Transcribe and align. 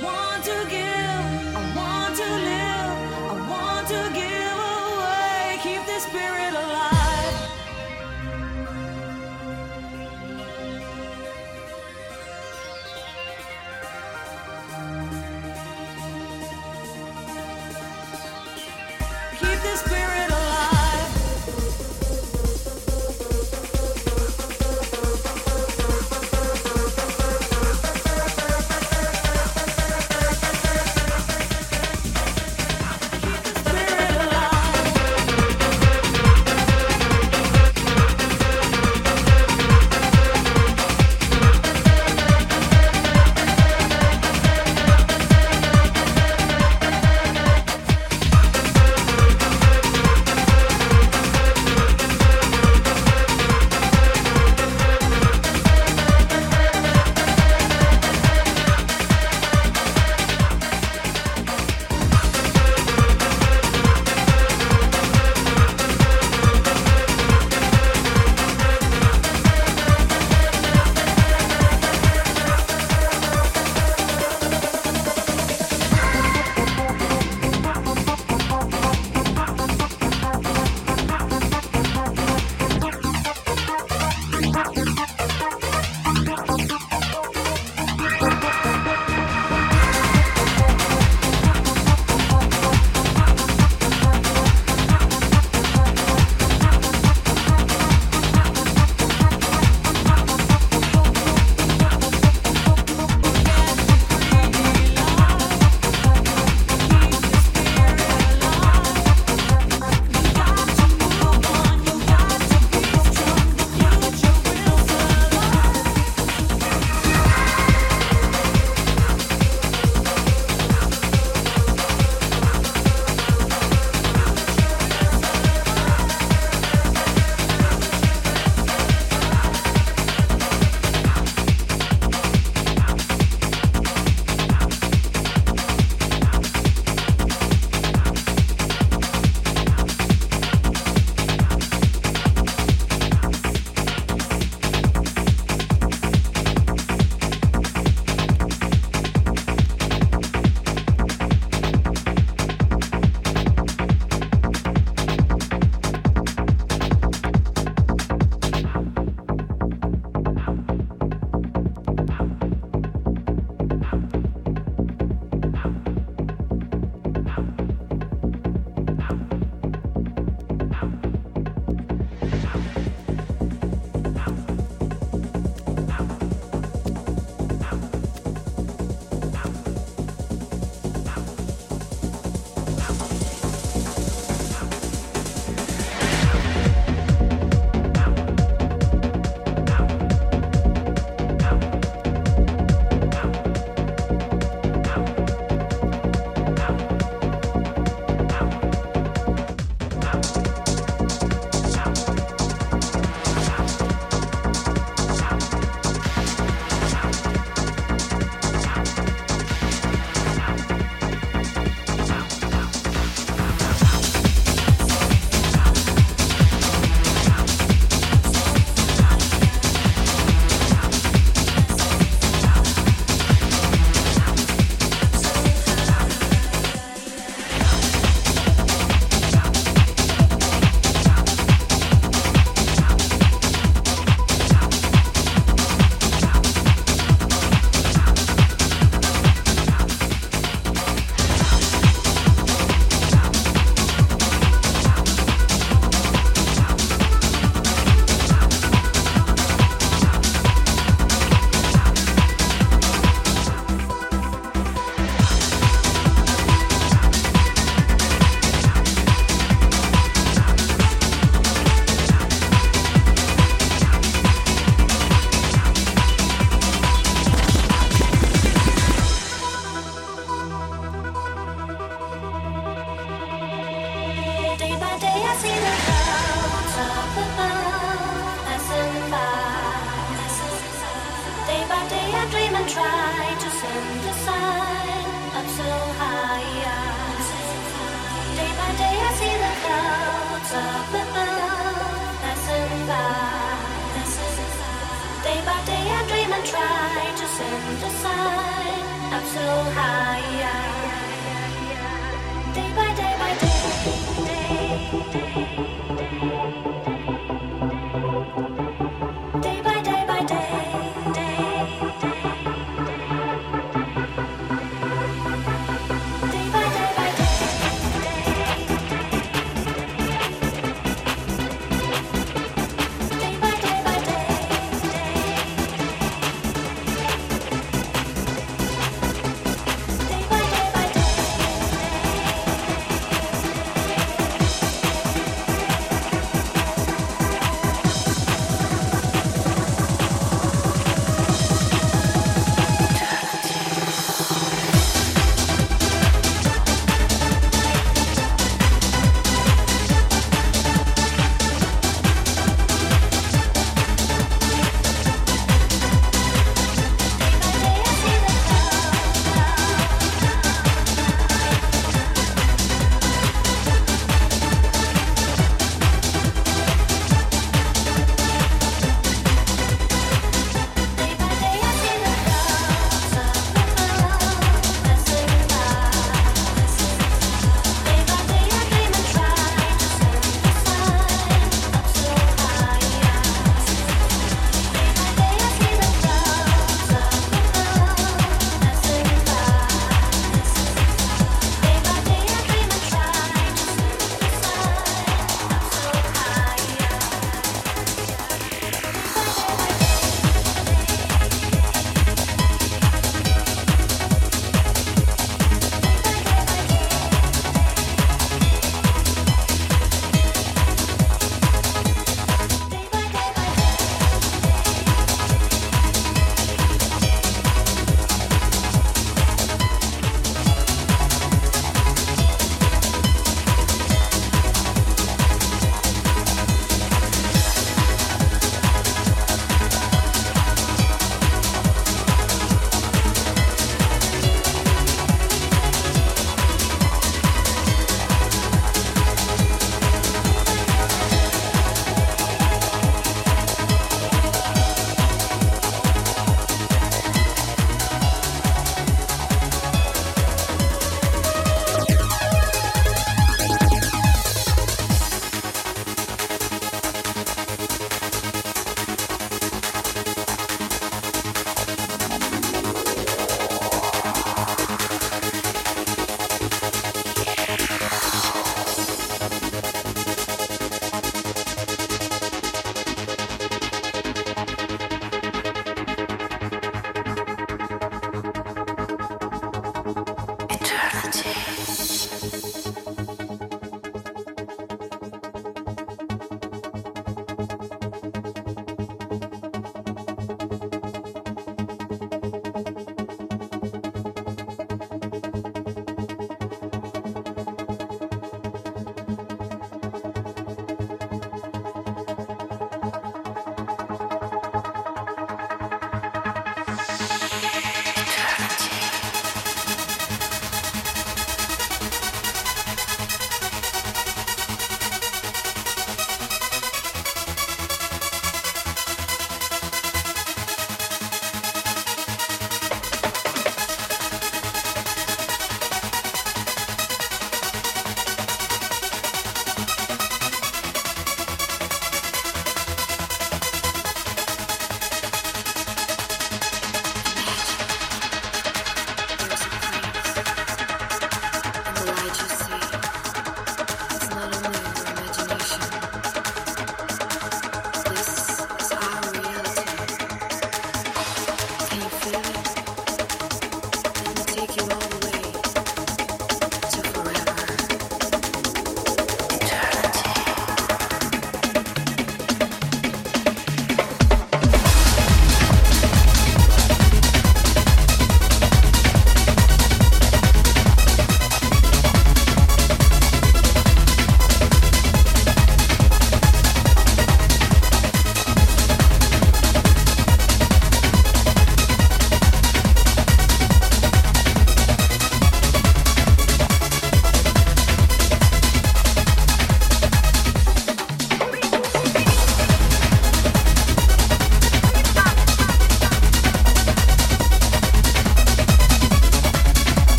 want 0.00 0.44
to 0.44 0.66
give. 0.70 0.91